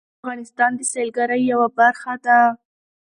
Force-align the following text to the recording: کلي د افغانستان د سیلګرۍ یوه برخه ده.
کلي 0.03 0.11
د 0.13 0.17
افغانستان 0.21 0.71
د 0.75 0.81
سیلګرۍ 0.91 1.41
یوه 1.51 1.67
برخه 1.79 2.13
ده. 2.25 2.39